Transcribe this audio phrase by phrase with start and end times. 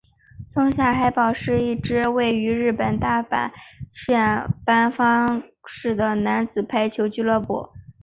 [0.47, 7.69] 松下黑豹是一支位于日本大阪府枚方市的男子排球俱乐部。